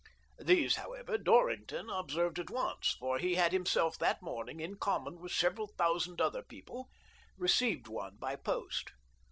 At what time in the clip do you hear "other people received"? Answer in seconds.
6.19-7.87